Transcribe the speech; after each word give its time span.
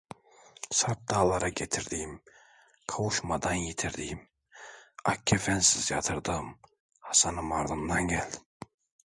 Sarp 0.71 1.09
dağlara 1.09 1.49
getirdiğim, 1.49 2.21
Kavuşmadan 2.87 3.53
yitirdiğim, 3.53 4.29
ak 5.05 5.27
kefensiz 5.27 5.91
yatırdığım 5.91 6.59
Hasanım 6.99 7.51
ardından 7.51 8.07
geldim. 8.07 8.41